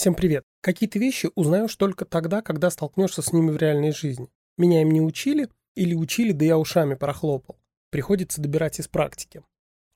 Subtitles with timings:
[0.00, 0.46] Всем привет.
[0.62, 4.30] Какие-то вещи узнаешь только тогда, когда столкнешься с ними в реальной жизни.
[4.56, 7.60] Меня им не учили, или учили, да я ушами прохлопал.
[7.90, 9.44] Приходится добирать из практики.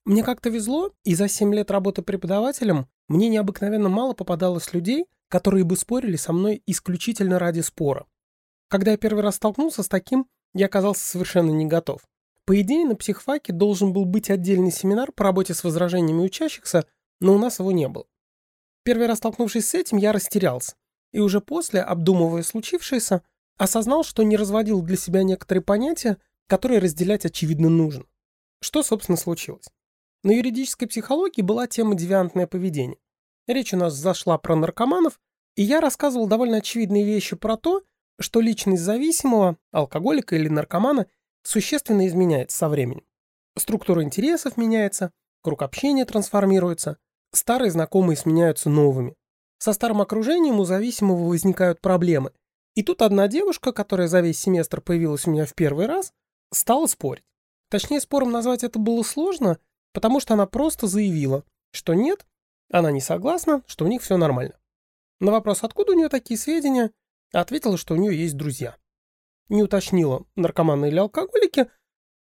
[0.05, 5.65] Мне как-то везло, и за 7 лет работы преподавателем мне необыкновенно мало попадалось людей, которые
[5.65, 8.05] бы спорили со мной исключительно ради спора.
[8.69, 12.03] Когда я первый раз столкнулся с таким, я оказался совершенно не готов.
[12.45, 16.85] По идее, на психфаке должен был быть отдельный семинар по работе с возражениями учащихся,
[17.23, 18.05] но у нас его не было.
[18.85, 20.77] Первый раз столкнувшись с этим, я растерялся.
[21.13, 23.23] И уже после, обдумывая случившееся,
[23.57, 28.05] осознал, что не разводил для себя некоторые понятия, которые разделять очевидно нужно.
[28.61, 29.67] Что, собственно, случилось?
[30.23, 32.99] На юридической психологии была тема девиантное поведение.
[33.47, 35.21] Речь у нас зашла про наркоманов,
[35.57, 37.83] и я рассказывал довольно очевидные вещи про то,
[38.19, 41.07] что личность зависимого, алкоголика или наркомана
[41.43, 43.05] существенно изменяется со временем.
[43.57, 46.99] Структура интересов меняется, круг общения трансформируется,
[47.35, 49.15] старые знакомые сменяются новыми.
[49.59, 52.33] Со старым окружением у зависимого возникают проблемы.
[52.75, 56.13] И тут одна девушка, которая за весь семестр появилась у меня в первый раз,
[56.53, 57.25] стала спорить.
[57.71, 59.59] Точнее, спором назвать это было сложно,
[59.93, 62.27] потому что она просто заявила, что нет,
[62.71, 64.59] она не согласна, что у них все нормально.
[65.21, 66.91] На вопрос, откуда у нее такие сведения,
[67.33, 68.77] ответила, что у нее есть друзья.
[69.49, 71.71] Не уточнила, наркоманы или алкоголики,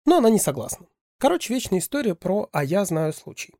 [0.04, 0.86] но она не согласна.
[1.18, 3.54] Короче, вечная история про «а я знаю случай».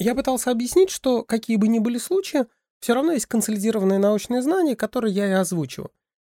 [0.00, 2.46] Я пытался объяснить, что какие бы ни были случаи,
[2.80, 5.90] все равно есть консолидированное научное знание, которое я и озвучиваю.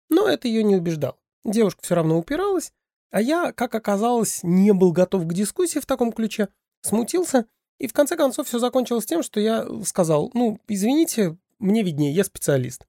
[0.09, 1.19] Но это ее не убеждало.
[1.45, 2.73] Девушка все равно упиралась,
[3.11, 6.49] а я, как оказалось, не был готов к дискуссии в таком ключе,
[6.81, 7.45] смутился,
[7.79, 12.25] и в конце концов все закончилось тем, что я сказал, ну, извините, мне виднее, я
[12.25, 12.87] специалист.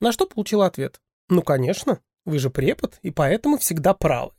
[0.00, 1.00] На что получил ответ.
[1.28, 4.30] Ну, конечно, вы же препод, и поэтому всегда правы.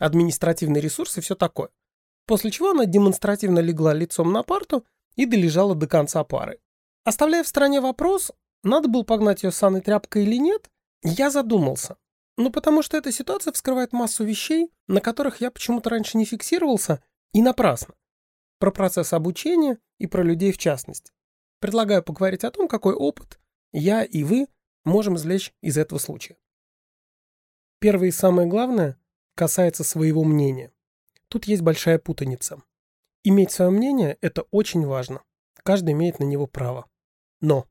[0.00, 1.68] Ресурсы и все такое.
[2.26, 4.86] После чего она демонстративно легла лицом на парту
[5.16, 6.60] и долежала до конца пары.
[7.04, 10.70] Оставляя в стороне вопрос, надо было погнать ее саной тряпкой или нет,
[11.02, 11.96] я задумался.
[12.36, 17.02] Ну, потому что эта ситуация вскрывает массу вещей, на которых я почему-то раньше не фиксировался,
[17.32, 17.94] и напрасно.
[18.58, 21.12] Про процесс обучения и про людей в частности.
[21.60, 23.38] Предлагаю поговорить о том, какой опыт
[23.72, 24.48] я и вы
[24.84, 26.36] можем извлечь из этого случая.
[27.80, 28.98] Первое и самое главное
[29.34, 30.72] касается своего мнения.
[31.28, 32.62] Тут есть большая путаница.
[33.26, 35.22] Иметь свое мнение– это очень важно.
[35.62, 36.84] Каждый имеет на него право.
[37.40, 37.66] Но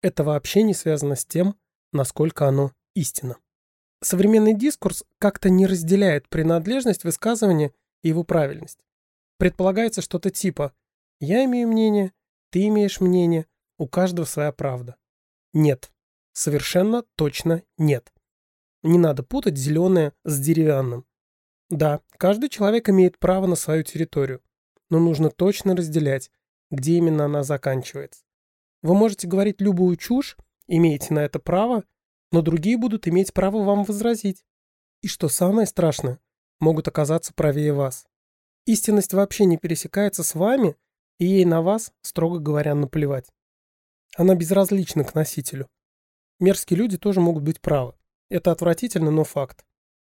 [0.00, 1.56] это вообще не связано с тем,
[1.92, 3.36] насколько оно истинно.
[4.00, 8.78] Современный дискурс как-то не разделяет принадлежность высказывания и его правильность.
[9.38, 10.72] Предполагается что-то типа
[11.18, 12.12] «я имею мнение»,
[12.50, 13.46] «ты имеешь мнение»,
[13.78, 14.94] «у каждого своя правда».
[15.52, 15.90] Нет.
[16.32, 18.12] Совершенно точно нет.
[18.84, 21.06] Не надо путать зеленое с деревянным.
[21.70, 24.40] Да, каждый человек имеет право на свою территорию
[24.92, 26.30] но нужно точно разделять,
[26.70, 28.24] где именно она заканчивается.
[28.82, 30.36] Вы можете говорить любую чушь,
[30.66, 31.84] имеете на это право,
[32.30, 34.44] но другие будут иметь право вам возразить.
[35.00, 36.18] И что самое страшное,
[36.60, 38.04] могут оказаться правее вас.
[38.66, 40.76] Истинность вообще не пересекается с вами,
[41.18, 43.30] и ей на вас, строго говоря, наплевать.
[44.18, 45.70] Она безразлична к носителю.
[46.38, 47.94] Мерзкие люди тоже могут быть правы.
[48.28, 49.64] Это отвратительно, но факт.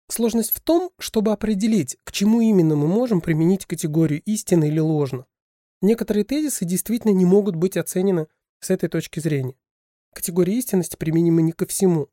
[0.09, 5.25] Сложность в том, чтобы определить, к чему именно мы можем применить категорию истины или ложно.
[5.81, 8.27] Некоторые тезисы действительно не могут быть оценены
[8.59, 9.55] с этой точки зрения.
[10.13, 12.09] Категория истинности применима не ко всему.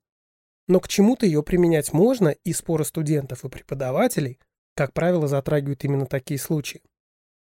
[0.67, 4.39] Но к чему-то ее применять можно, и споры студентов и преподавателей,
[4.75, 6.83] как правило, затрагивают именно такие случаи.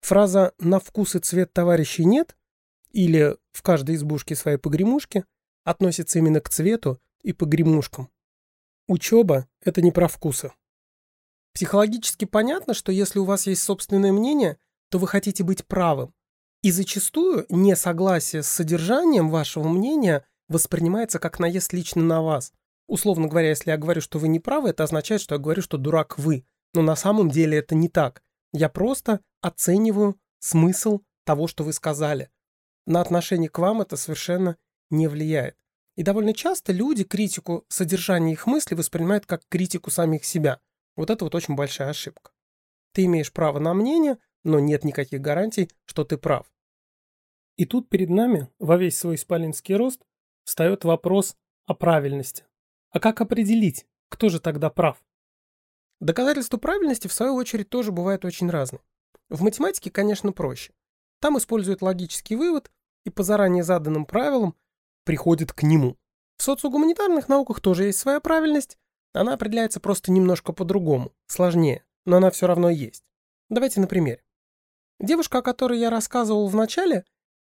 [0.03, 2.37] Фраза «на вкус и цвет товарищей нет»
[2.93, 5.25] или «в каждой избушке свои погремушки»
[5.65, 8.11] относится именно к цвету и погремушкам.
[8.87, 10.53] Учеба– это не про вкусы.
[11.55, 14.59] Психологически понятно, что если у вас есть собственное мнение,
[14.91, 16.13] то вы хотите быть правым.
[16.63, 22.53] И зачастую несогласие с содержанием вашего мнения воспринимается как наезд лично на вас.
[22.87, 25.79] Условно говоря, если я говорю, что вы не правы, это означает, что я говорю, что
[25.79, 26.45] дурак вы.
[26.75, 28.23] Но на самом деле это не так.
[28.53, 32.31] Я просто оцениваю смысл того, что вы сказали.
[32.87, 34.57] На отношение к вам это совершенно
[34.91, 35.57] не влияет.
[35.97, 40.61] И довольно часто люди критику содержания их мыслей воспринимают как критику самих себя.
[40.97, 42.33] Вот это вот очень большая ошибка.
[42.93, 46.51] Ты имеешь право на мнение, но нет никаких гарантий, что ты прав.
[47.57, 50.05] И тут перед нами, во весь свой исполинский рост,
[50.45, 51.37] встает вопрос
[51.67, 52.45] о правильности.
[52.91, 55.03] А как определить, кто же тогда прав?
[56.01, 58.83] Доказательства правильности, в свою очередь, тоже бывают очень разные.
[59.29, 60.73] В математике, конечно, проще.
[61.21, 62.71] Там используют логический вывод
[63.05, 64.55] и по заранее заданным правилам
[65.05, 65.97] приходит к нему.
[66.37, 68.77] В социогуманитарных науках тоже есть своя правильность,
[69.15, 73.05] она определяется просто немножко по-другому, сложнее, но она все равно есть.
[73.49, 74.25] Давайте на примере.
[75.01, 77.05] Девушка, о которой я рассказывал в начале,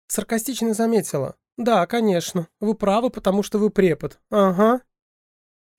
[0.07, 2.47] саркастично заметила, Да, конечно.
[2.59, 4.19] Вы правы, потому что вы препод.
[4.29, 4.81] Ага.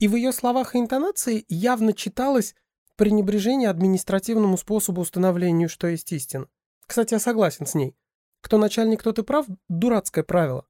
[0.00, 2.54] И в ее словах и интонации явно читалось
[2.96, 6.48] пренебрежение административному способу установления, что есть истина.
[6.86, 7.94] Кстати, я согласен с ней.
[8.40, 10.66] Кто начальник, тот и прав– дурацкое правило.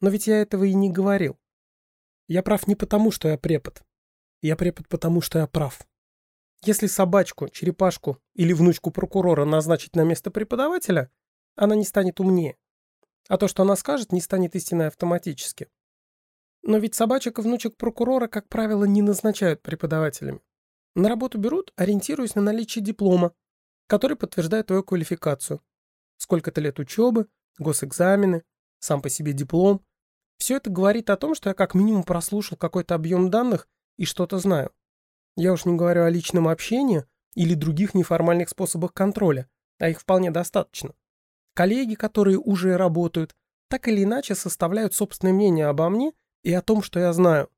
[0.00, 1.38] Но ведь я этого и не говорил.
[2.28, 3.82] Я прав не потому, что я препод.
[4.42, 5.80] Я препод потому, что я прав.
[6.62, 11.10] Если собачку, черепашку или внучку прокурора назначить на место преподавателя,
[11.56, 12.56] она не станет умнее.
[13.28, 15.68] А то, что она скажет, не станет истиной автоматически.
[16.62, 20.40] Но ведь собачек и внучек прокурора, как правило, не назначают преподавателями.
[20.94, 23.32] На работу берут, ориентируясь на наличие диплома,
[23.86, 25.62] который подтверждает твою квалификацию.
[26.16, 27.28] Сколько-то лет учебы,
[27.58, 28.42] госэкзамены,
[28.80, 29.84] сам по себе диплом.
[30.38, 34.38] Все это говорит о том, что я как минимум прослушал какой-то объем данных и что-то
[34.38, 34.72] знаю.
[35.36, 37.04] Я уж не говорю о личном общении
[37.34, 39.48] или других неформальных способах контроля,
[39.78, 40.94] а их вполне достаточно.
[41.54, 43.34] Коллеги, которые уже работают,
[43.68, 46.12] так или иначе составляют собственное мнение обо мне
[46.42, 47.50] и о том, что я знаю.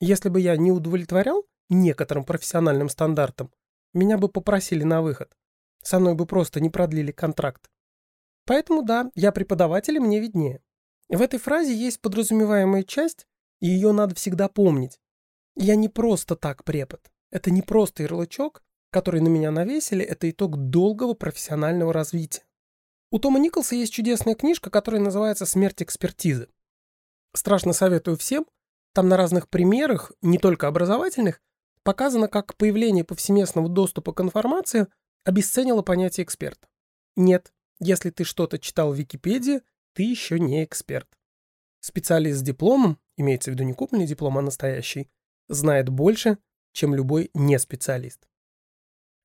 [0.00, 3.50] Если бы я не удовлетворял некоторым профессиональным стандартам,
[3.92, 5.34] меня бы попросили на выход.
[5.82, 7.70] Со мной бы просто не продлили контракт.
[8.44, 10.60] Поэтому да, я преподаватель, и мне виднее.
[11.08, 13.26] В этой фразе есть подразумеваемая часть,
[13.60, 15.00] и ее надо всегда помнить.
[15.56, 17.00] Я не просто так препод.
[17.30, 22.44] Это не просто ярлычок, который на меня навесили, это итог долгого профессионального развития.
[23.10, 26.48] У Тома Николса есть чудесная книжка, которая называется «Смерть экспертизы».
[27.34, 28.46] Страшно советую всем.
[28.92, 31.40] Там на разных примерах, не только образовательных,
[31.82, 34.86] показано, как появление повсеместного доступа к информации
[35.24, 36.68] обесценило понятие эксперта.
[37.16, 39.62] Нет, если ты что-то читал в Википедии,
[39.94, 41.08] ты еще не эксперт.
[41.80, 45.10] Специалист с дипломом, имеется в виду не купленный диплом, а настоящий,
[45.48, 46.38] знает больше,
[46.72, 48.28] чем любой неспециалист.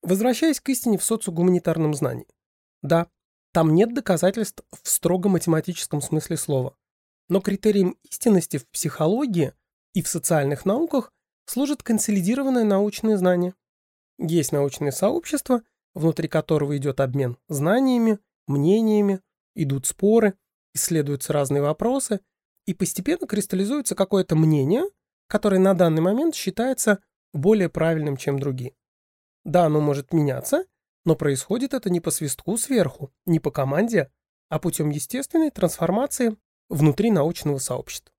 [0.02, 2.28] Возвращаясь к истине в социогуманитарном знании.
[2.82, 3.08] Да,
[3.52, 6.78] там нет доказательств в строго математическом смысле слова.
[7.28, 9.54] Но критерием истинности в психологии
[9.94, 11.12] и в социальных науках
[11.46, 13.56] служит консолидированное научное знание.
[14.18, 15.64] Есть научное сообщество,
[15.94, 19.22] внутри которого идет обмен знаниями, мнениями,
[19.56, 20.36] идут споры,
[20.74, 22.22] исследуются разные вопросы,
[22.66, 24.84] и постепенно кристаллизуется какое-то мнение,
[25.28, 27.00] которое на данный момент считается
[27.34, 28.74] более правильным, чем другие.
[29.44, 30.66] Да, оно может меняться,
[31.06, 34.12] но происходит это не по свистку сверху, не по команде,
[34.50, 36.36] а путем естественной трансформации
[36.70, 38.14] внутри научного сообщества.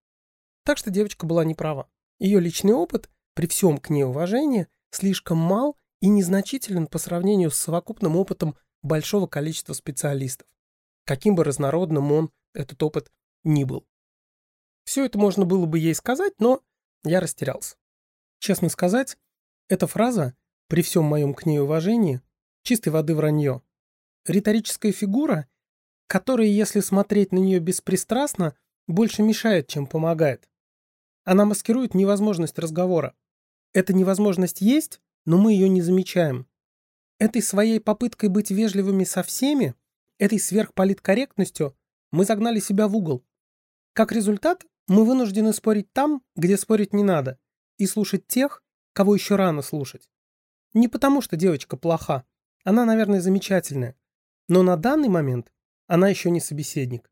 [0.64, 1.88] Так что девочка была не права.
[2.19, 7.56] Ее личный опыт, при всем к ней уважении, слишком мал и незначителен по сравнению с
[7.56, 10.49] совокупным опытом большого количества специалистов,
[11.05, 13.11] каким бы разнородным он, этот опыт,
[13.44, 13.87] ни был.
[14.85, 16.62] Все это можно было бы ей сказать, но
[17.05, 17.76] я растерялся.
[18.38, 19.17] Честно сказать,
[19.69, 20.35] эта фраза,
[20.69, 22.23] при всем моем к ней уважении,
[22.62, 23.62] чистой воды вранье.
[24.26, 25.49] Риторическая фигура,
[26.06, 28.56] которая, если смотреть на нее беспристрастно,
[28.87, 30.49] больше мешает, чем помогает.
[31.25, 33.14] Она маскирует невозможность разговора.
[33.73, 36.46] Эта невозможность есть, но мы ее не замечаем.
[37.19, 39.75] Этой своей попыткой быть вежливыми со всеми,
[40.19, 41.76] этой сверхполиткорректностью
[42.12, 43.25] мы загнали себя в угол.
[43.93, 47.39] Как результат, мы вынуждены спорить там, где спорить не надо,
[47.79, 48.62] и слушать тех,
[48.93, 50.11] кого еще рано слушать.
[50.75, 52.25] Не потому, что девочка плоха.
[52.65, 53.97] Она, наверное, замечательная.
[54.49, 55.53] Но на данный момент
[55.87, 57.11] она еще не собеседник.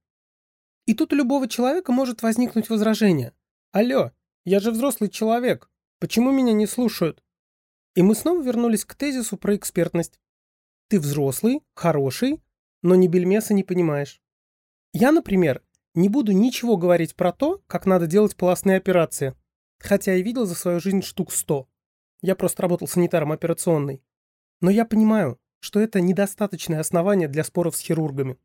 [0.87, 3.33] И тут у любого человека может возникнуть возражение.
[3.73, 4.12] «Алло,
[4.44, 5.70] я же взрослый человек.
[5.99, 7.22] Почему меня не слушают?»
[7.94, 10.20] И мы снова вернулись к тезису про экспертность.
[10.89, 12.43] Ты взрослый, хороший,
[12.81, 14.22] но ни бельмеса не понимаешь.
[14.93, 15.63] Я, например,
[15.95, 19.35] не буду ничего говорить про то, как надо делать пластные операции.
[19.79, 21.69] Хотя и видел за свою жизнь штук сто.
[22.21, 24.03] Я просто работал санитаром операционной.
[24.61, 28.39] Но я понимаю, что это недостаточное основание для споров с хирургами.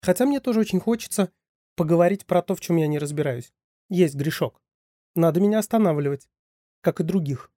[0.00, 1.30] Хотя мне тоже очень хочется
[1.76, 3.52] поговорить про то, в чем я не разбираюсь.
[3.88, 4.60] Есть грешок.
[5.14, 6.28] Надо меня останавливать.
[6.80, 7.52] Как и других.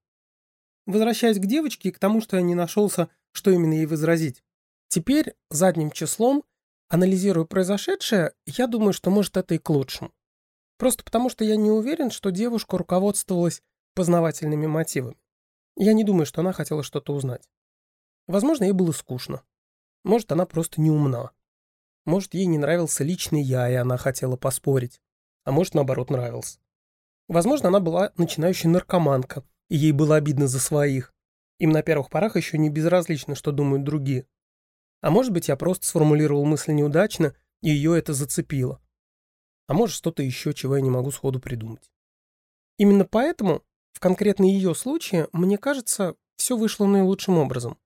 [0.85, 4.43] Возвращаясь к девочке и к тому, что я не нашелся, что именно ей возразить.
[4.87, 6.43] Теперь, задним числом,
[6.89, 10.11] анализируя произошедшее, я думаю, что может это и к лучшему.
[10.77, 13.61] Просто потому, что я не уверен, что девушка руководствовалась
[13.93, 15.17] познавательными мотивами.
[15.77, 17.49] Я не думаю, что она хотела что-то узнать.
[18.27, 19.43] Возможно, ей было скучно.
[20.03, 21.31] Может, она просто не умна.
[22.05, 25.01] Может, ей не нравился личный я, и она хотела поспорить.
[25.43, 26.59] А может, наоборот, нравился.
[27.27, 31.13] Возможно, она была начинающей наркоманка, и ей было обидно за своих.
[31.57, 34.27] Им на первых порах еще не безразлично, что думают другие.
[35.05, 38.81] А может быть, я просто сформулировал мысль неудачно, и ее это зацепило
[39.67, 41.91] а может что-то еще, чего я не могу сходу придумать.
[42.77, 47.77] Именно поэтому, в конкретно ее случае, мне кажется, все вышло наилучшим образом.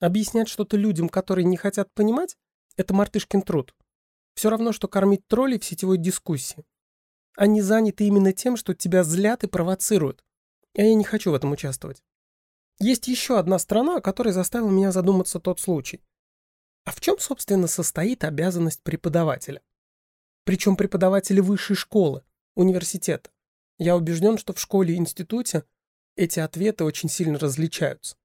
[0.00, 2.36] Объяснять что-то людям, которые не хотят понимать,
[2.76, 3.74] это мартышкин труд.
[4.34, 6.64] Все равно, что кормить троллей в сетевой дискуссии.
[7.36, 10.24] Они заняты именно тем, что тебя злят и провоцируют.
[10.76, 12.02] А я не хочу в этом участвовать.
[12.80, 16.02] Есть еще одна страна, о которой заставил меня задуматься тот случай.
[16.84, 19.62] А в чем, собственно, состоит обязанность преподавателя?
[20.44, 22.22] Причем преподавателя высшей школы,
[22.54, 23.30] университета.
[23.78, 25.64] Я убежден, что в школе и институте
[26.16, 28.16] эти ответы очень сильно различаются.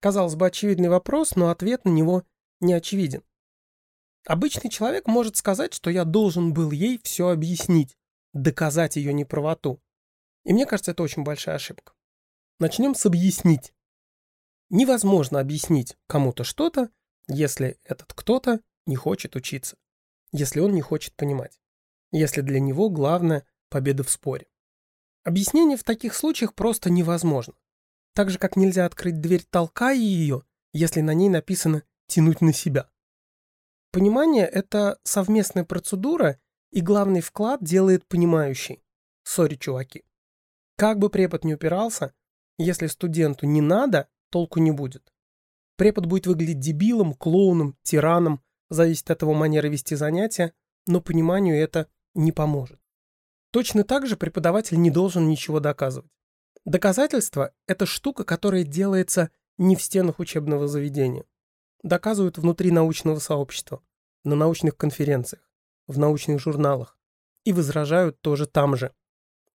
[0.00, 2.24] Казалось бы, очевидный вопрос, но ответ на него
[2.60, 3.24] не очевиден.
[4.26, 7.96] Обычный человек может сказать, что я должен был ей все объяснить,
[8.34, 9.82] доказать ее неправоту.
[10.44, 11.94] И мне кажется, это очень большая ошибка.
[12.60, 13.72] Начнем с объяснить.
[14.70, 16.90] Невозможно объяснить кому-то что-то,
[17.28, 19.76] если этот кто-то не хочет учиться,
[20.32, 21.60] если он не хочет понимать,
[22.10, 24.46] если для него главное– победа в споре.
[25.24, 27.54] Объяснение в таких случаях просто невозможно.
[28.14, 30.42] Так же, как нельзя открыть дверь, толкая ее,
[30.72, 32.90] если на ней написано «тянуть на себя».
[33.92, 38.82] Понимание– это совместная процедура, и главный вклад делает понимающий.
[39.22, 40.04] Сори, чуваки.
[40.76, 42.14] Как бы препод не упирался,
[42.58, 45.12] если студенту не надо, толку не будет.
[45.78, 50.52] Препод будет выглядеть дебилом, клоуном, тираном, зависит от его манеры вести занятия,
[50.88, 52.80] но пониманию это не поможет.
[53.52, 56.10] Точно так же преподаватель не должен ничего доказывать.
[56.64, 61.24] Доказательство– это штука, которая делается не в стенах учебного заведения.
[61.84, 63.80] Доказывают внутри научного сообщества,
[64.24, 65.48] на научных конференциях,
[65.86, 66.98] в научных журналах.
[67.44, 68.92] И возражают тоже там же.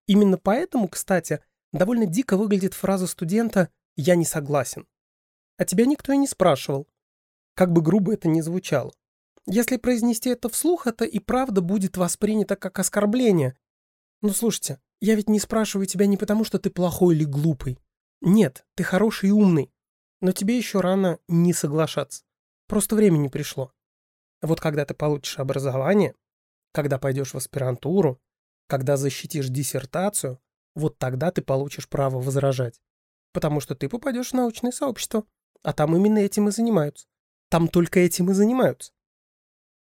[0.08, 1.42] Именно поэтому, кстати,
[1.74, 4.88] довольно дико выглядит фраза студента «я не согласен».
[5.58, 6.88] А тебя никто и не спрашивал.
[7.56, 8.94] Как бы грубо это ни звучало.
[9.46, 13.58] Если произнести это вслух, это и правда будет воспринято как оскорбление,
[14.22, 17.78] ну слушайте, я ведь не спрашиваю тебя не потому, что ты плохой или глупый.
[18.22, 19.70] Нет, ты хороший и умный.
[20.22, 22.24] Но тебе еще рано не соглашаться.
[22.68, 23.74] Просто времени пришло.
[24.42, 26.16] Вот когда ты получишь образование,
[26.72, 28.22] когда пойдешь в аспирантуру,
[28.68, 30.40] когда защитишь диссертацию,
[30.74, 32.80] вот тогда ты получишь право возражать.
[33.34, 35.26] Потому что ты попадешь в научное сообщество,
[35.64, 37.08] а там именно этим и занимаются.
[37.50, 38.92] Там только этим и занимаются.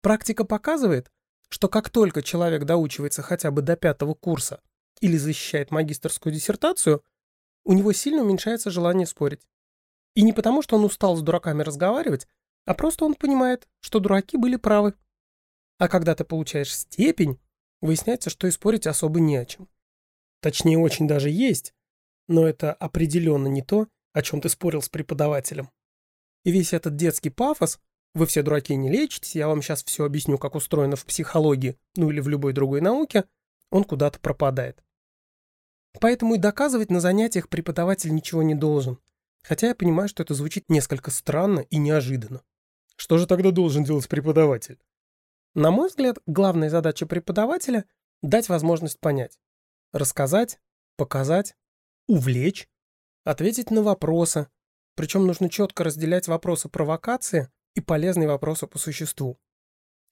[0.02, 1.10] Практика показывает,
[1.48, 4.62] что как только человек доучивается хотя бы до пятого курса
[5.00, 7.02] или защищает магистрскую диссертацию,
[7.64, 9.46] у него сильно уменьшается желание спорить.
[10.14, 12.26] И не потому, что он устал с дураками разговаривать,
[12.66, 14.94] а просто он понимает, что дураки были правы.
[15.78, 17.38] А когда ты получаешь степень,
[17.80, 19.68] выясняется, что и спорить особо не о чем.
[20.40, 21.74] Точнее, очень даже есть,
[22.28, 25.70] но это определенно не то, о чем ты спорил с преподавателем.
[26.44, 27.78] И весь этот детский пафос
[28.14, 32.10] вы все дураки не лечитесь, я вам сейчас все объясню, как устроено в психологии, ну
[32.10, 33.24] или в любой другой науке,
[33.70, 34.82] он куда-то пропадает.
[36.00, 38.98] Поэтому и доказывать на занятиях преподаватель ничего не должен.
[39.42, 42.42] Хотя я понимаю, что это звучит несколько странно и неожиданно.
[42.96, 44.78] Что же тогда должен делать преподаватель?
[45.54, 47.86] На мой взгляд, главная задача преподавателя–
[48.22, 49.40] дать возможность понять.
[49.92, 50.60] Рассказать,
[50.96, 51.56] показать,
[52.06, 52.68] увлечь,
[53.30, 54.48] ответить на вопросы.
[54.96, 59.38] Причем нужно четко разделять вопросы провокации и полезные вопросы по существу.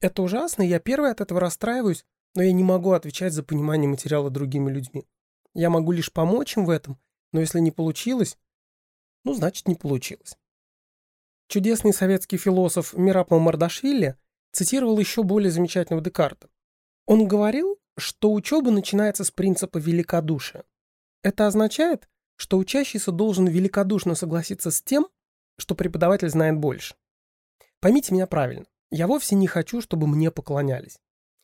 [0.00, 4.30] Это ужасно, я первый от этого расстраиваюсь, но я не могу отвечать за понимание материала
[4.30, 5.06] другими людьми.
[5.54, 6.98] Я могу лишь помочь им в этом,
[7.32, 8.38] но если не получилось,
[9.24, 10.38] ну, значит, не получилось.
[11.48, 14.16] Чудесный советский философ Мирапов Мардашвили
[14.52, 16.48] цитировал еще более замечательного Декарта.
[17.06, 20.64] Он говорил, что учеба начинается с принципа великодушия.
[21.22, 22.08] Это означает,
[22.38, 25.08] что учащийся должен великодушно согласиться с тем,
[25.58, 26.94] что преподаватель знает больше.
[27.80, 28.64] Поймите меня правильно.
[28.90, 31.00] Я вовсе не хочу, чтобы мне поклонялись.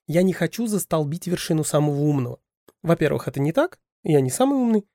[0.06, 2.40] Я не хочу застолбить вершину самого умного.
[2.82, 4.86] Во-первых, это не так, я не самый умный.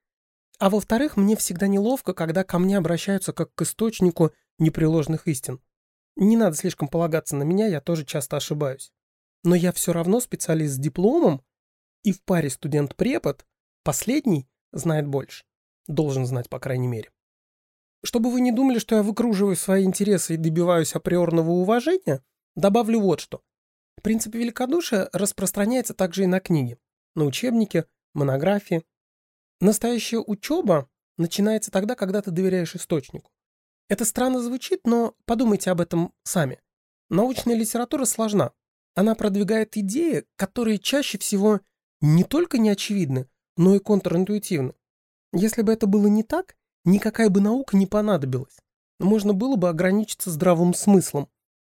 [0.58, 5.60] А во-вторых, мне всегда неловко, когда ко мне обращаются как к источнику непреложных истин.
[6.16, 8.92] Не надо слишком полагаться на меня, я тоже часто ошибаюсь.
[9.44, 11.42] Но я все равно специалист с дипломом,
[12.04, 13.44] и в паре студент-препод
[13.82, 15.44] последний знает больше.
[15.90, 17.10] Должен знать, по крайней мере.
[18.04, 22.22] Чтобы вы не думали, что я выкруживаю свои интересы и добиваюсь априорного уважения,
[22.54, 23.42] добавлю вот что.
[24.00, 26.78] Принцип великодушия распространяется также и на книги,
[27.16, 28.84] на учебники, монографии.
[29.60, 33.32] Настоящая учеба начинается тогда, когда ты доверяешь источнику.
[33.88, 36.60] Это странно звучит, но подумайте об этом сами.
[37.08, 38.52] Научная литература сложна.
[38.94, 41.60] Она продвигает идеи, которые чаще всего
[42.00, 44.74] не только не очевидны, но и контринтуитивны.
[45.32, 48.56] Если бы это было не так, никакая бы наука не понадобилась.
[48.98, 51.28] Можно было бы ограничиться здравым смыслом.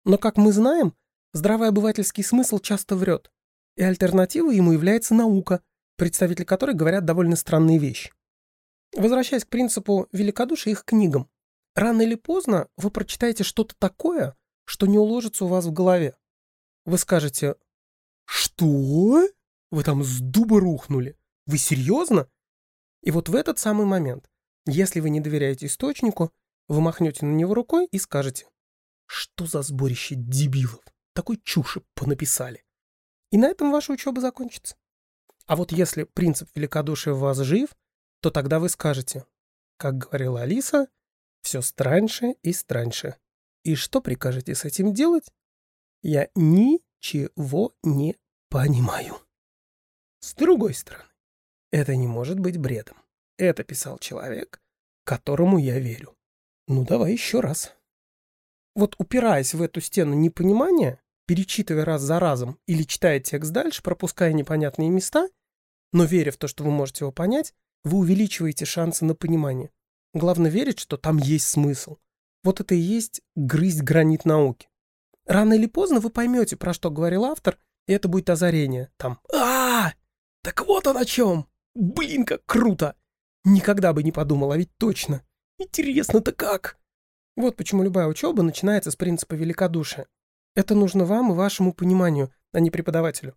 [0.05, 0.93] Но, как мы знаем,
[1.31, 3.31] здравый обывательский смысл часто врет.
[3.77, 5.61] И альтернативой ему является наука,
[5.97, 8.11] представители которой говорят довольно странные вещи.
[8.95, 11.29] Возвращаясь к принципу великодушия их книгам.
[11.75, 16.15] Рано или поздно вы прочитаете что-то такое, что не уложится у вас в голове.
[16.85, 17.55] Вы скажете
[18.25, 19.27] «Что?»
[19.73, 21.17] Вы там с дуба рухнули.
[21.47, 22.27] Вы серьезно?
[23.03, 24.29] И вот в этот самый момент,
[24.65, 26.31] если вы не доверяете источнику,
[26.69, 28.47] вы махнете на него рукой и скажете,
[29.05, 30.83] что за сборище дебилов,
[31.13, 32.63] такой чуши понаписали.
[33.31, 34.75] И на этом ваша учеба закончится.
[35.45, 37.75] А вот если принцип великодушия в вас жив,
[38.21, 39.25] то тогда вы скажете,
[39.77, 40.87] как говорила Алиса,
[41.41, 43.17] все страньше и страньше.
[43.63, 45.25] И что прикажете с этим делать?
[46.01, 48.15] Я ничего не
[48.49, 49.17] понимаю.
[50.19, 51.12] С другой стороны,
[51.73, 52.97] это не может быть бредом.
[53.37, 54.61] Это писал человек,
[55.05, 56.15] которому я верю.
[56.67, 57.73] Ну, давай еще раз.
[58.75, 64.33] Вот упираясь в эту стену непонимания, перечитывая раз за разом или читая текст дальше, пропуская
[64.33, 65.29] непонятные места,
[65.91, 69.71] но веря в то, что вы можете его понять, вы увеличиваете шансы на понимание.
[70.13, 71.97] Главное верить, что там есть смысл.
[72.43, 74.69] Вот это и есть грызть гранит науки.
[75.25, 78.91] Рано или поздно вы поймете, про что говорил автор, и это будет озарение.
[78.97, 79.93] Там а, -а, -а
[80.43, 81.47] Так вот он о чем!
[81.75, 82.95] Блин, как круто!
[83.45, 85.21] Никогда бы не подумал, а ведь точно.
[85.57, 86.77] Интересно-то как?
[87.35, 90.07] Вот почему любая учеба начинается с принципа великодушия.
[90.55, 93.35] Это нужно вам и вашему пониманию, а не преподавателю.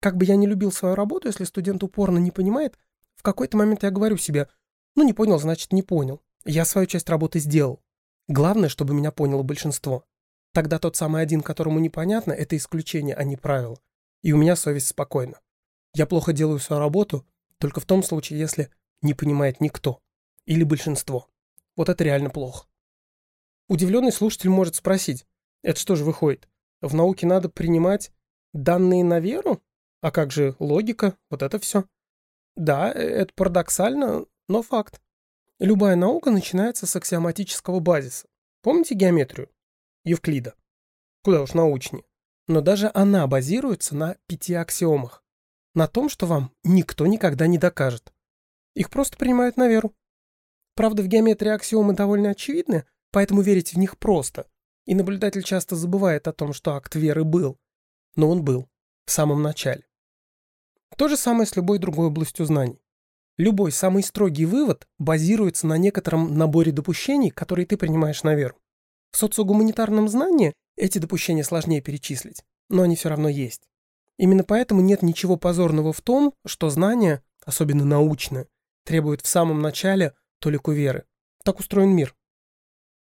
[0.00, 2.78] Как бы я не любил свою работу, если студент упорно не понимает,
[3.16, 4.48] в какой-то момент я говорю себе,
[4.94, 6.22] ну не понял, значит не понял.
[6.44, 7.82] Я свою часть работы сделал.
[8.28, 10.04] Главное, чтобы меня поняло большинство.
[10.52, 13.78] Тогда тот самый один, которому непонятно, это исключение, а не правило.
[14.22, 15.40] И у меня совесть спокойна.
[15.94, 17.26] Я плохо делаю свою работу
[17.58, 18.70] только в том случае, если
[19.02, 20.00] не понимает никто.
[20.46, 21.28] Или большинство.
[21.76, 22.66] Вот это реально плохо.
[23.68, 25.26] Удивленный слушатель может спросить,
[25.62, 26.48] это что же выходит?
[26.82, 28.12] В науке надо принимать
[28.52, 29.62] данные на веру?
[30.02, 31.16] А как же логика?
[31.30, 31.86] Вот это все.
[32.56, 35.00] Да, э, это парадоксально, но факт.
[35.58, 38.28] Любая наука начинается с аксиоматического базиса.
[38.60, 39.48] Помните геометрию?
[40.04, 40.54] Евклида.
[41.22, 42.04] Куда уж научнее.
[42.46, 45.23] Но даже она базируется на пяти аксиомах.
[45.74, 48.12] На том, что вам никто никогда не докажет.
[48.74, 49.92] Их просто принимают на веру.
[50.76, 54.46] Правда, в геометрии аксиомы довольно очевидны, поэтому верить в них просто.
[54.86, 57.58] И наблюдатель часто забывает о том, что акт веры был.
[58.16, 58.68] Но он был.
[59.06, 59.84] В самом начале.
[60.96, 62.80] То же самое с любой другой областью знаний.
[63.36, 68.56] Любой самый строгий вывод базируется на некотором наборе допущений, которые ты принимаешь на веру.
[69.10, 73.68] В социогуманитарном знании эти допущения сложнее перечислить, но они все равно есть.
[74.16, 78.48] Именно поэтому нет ничего позорного в том, что знание, особенно научное,
[78.84, 81.06] требует в самом начале толику веры.
[81.42, 82.14] Так устроен мир.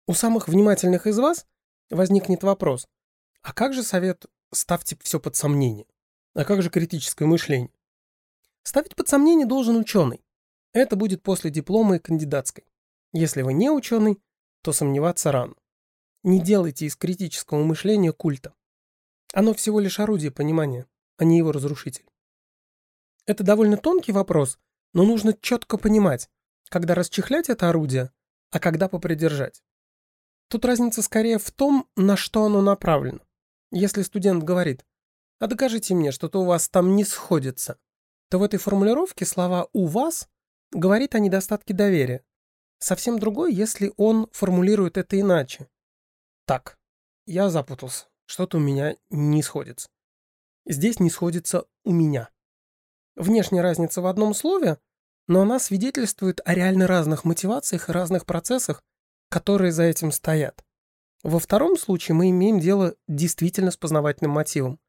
[0.07, 1.45] У самых внимательных из вас
[1.89, 2.87] возникнет вопрос,
[3.41, 5.85] а как же совет «ставьте все под сомнение»?
[6.33, 7.73] А как же критическое мышление?
[8.63, 10.23] Ставить под сомнение должен ученый.
[10.73, 12.65] Это будет после диплома и кандидатской.
[13.11, 14.21] Если вы не ученый,
[14.61, 15.55] то сомневаться рано.
[16.23, 18.53] Не делайте из критического мышления культа.
[19.33, 20.85] Оно всего лишь орудие понимания,
[21.21, 22.03] а не его разрушитель.
[23.27, 24.57] Это довольно тонкий вопрос,
[24.91, 26.31] но нужно четко понимать,
[26.67, 28.11] когда расчехлять это орудие,
[28.49, 29.61] а когда попридержать.
[30.47, 33.19] Тут разница скорее в том, на что оно направлено.
[33.71, 34.83] Если студент говорит,
[35.37, 37.77] а докажите мне, что-то у вас там не сходится,
[38.31, 40.27] то в этой формулировке слова «у вас»
[40.71, 42.25] говорит о недостатке доверия.
[42.79, 45.69] Совсем другой, если он формулирует это иначе.
[46.47, 46.79] Так,
[47.27, 48.07] я запутался.
[48.25, 49.87] Что-то у меня не сходится.
[50.65, 52.29] Здесь не сходится «у меня».
[53.15, 54.77] Внешняя разница в одном слове,
[55.27, 58.83] но она свидетельствует о реально разных мотивациях и разных процессах,
[59.29, 60.63] которые за этим стоят.
[61.23, 64.79] Во втором случае мы имеем дело действительно с познавательным мотивом,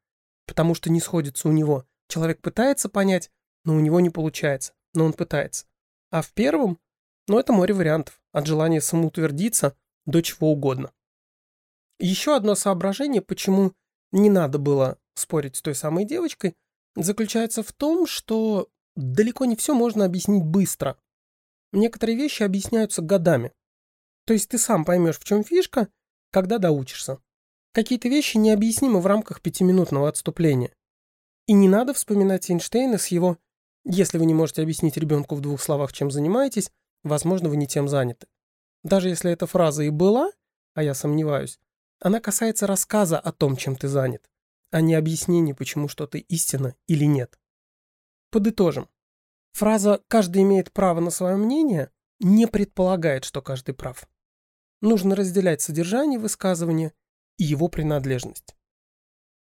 [0.47, 3.31] потому что не сходится у него Человек пытается понять,
[3.65, 5.65] но у него не получается, но он пытается.
[6.11, 6.79] А в первом,
[7.27, 10.91] ну это море вариантов, от желания самоутвердиться до чего угодно.
[11.99, 13.73] Еще одно соображение, почему
[14.11, 16.55] не надо было спорить с той самой девочкой,
[16.95, 20.97] заключается в том, что далеко не все можно объяснить быстро.
[21.71, 23.51] Некоторые вещи объясняются годами.
[24.25, 25.89] То есть ты сам поймешь, в чем фишка,
[26.31, 27.19] когда доучишься.
[27.73, 30.73] Какие-то вещи необъяснимы в рамках пятиминутного отступления.
[31.47, 33.37] И не надо вспоминать Эйнштейна с его
[33.83, 36.71] «если вы не можете объяснить ребенку в двух словах, чем занимаетесь,
[37.03, 38.27] возможно, вы не тем заняты».
[38.83, 40.31] Даже если эта фраза и была,
[40.73, 41.59] а я сомневаюсь,
[41.99, 44.29] она касается рассказа о том, чем ты занят,
[44.73, 47.39] а не объяснения, почему что-то истина или нет.
[48.31, 48.89] Подытожим.
[49.53, 54.07] Фраза «каждый имеет право на свое мнение» не предполагает, что каждый прав.
[54.81, 56.93] Нужно разделять содержание высказывания
[57.37, 58.55] и его принадлежность.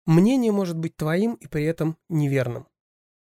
[0.06, 2.68] Мнение может быть твоим и при этом неверным.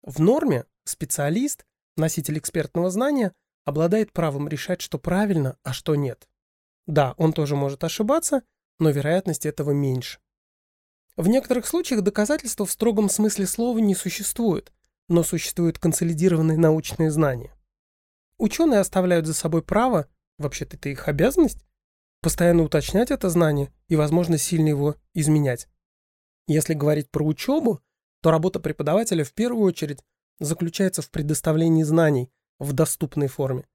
[0.01, 1.65] В норме специалист,
[1.97, 3.34] носитель экспертного знания,
[3.65, 6.27] обладает правом решать, что правильно, а что нет.
[6.88, 8.43] Да, он тоже может ошибаться,
[8.79, 10.19] но вероятность этого меньше.
[11.15, 14.73] В некоторых случаях доказательства в строгом смысле слова не существует,
[15.08, 17.54] но существуют консолидированные научные знания.
[18.39, 20.08] Ученые оставляют за собой право,
[20.39, 21.63] вообще-то это их обязанность,
[22.21, 25.67] постоянно уточнять это знание и, возможно, сильно его изменять.
[26.47, 27.82] Если говорить про учебу,
[28.21, 29.99] то работа преподавателя в первую очередь
[30.39, 33.67] заключается в предоставлении знаний в доступной форме.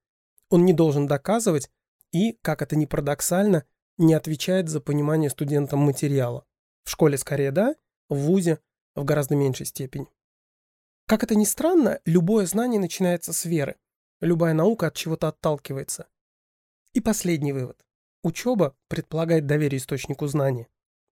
[0.49, 1.69] Он не должен доказывать
[2.11, 3.63] и, как это ни парадоксально,
[3.97, 6.45] не отвечает за понимание студентам материала.
[6.89, 7.75] В школе скорее да,
[8.09, 8.57] в ВУЗе
[8.95, 10.07] в гораздо меньшей степени.
[11.05, 13.75] Как это ни странно, любое знание начинается с веры.
[14.21, 16.07] Любая наука от чего-то отталкивается.
[16.93, 17.85] И последний вывод.
[18.23, 20.67] Учеба предполагает доверие источнику знания.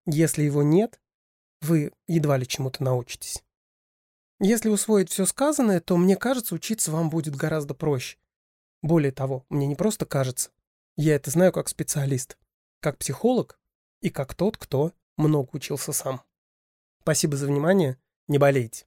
[0.08, 1.00] Если его нет,
[1.62, 3.44] вы едва ли чему-то научитесь.
[4.40, 8.18] Если усвоить все сказанное, то, мне кажется, учиться вам будет гораздо проще.
[8.82, 10.50] Более того, мне не просто кажется.
[10.96, 12.36] Я это знаю как специалист,
[12.80, 13.60] как психолог
[14.02, 16.22] и как тот, кто много учился сам.
[17.02, 17.98] Спасибо за внимание.
[18.28, 18.86] Не болейте.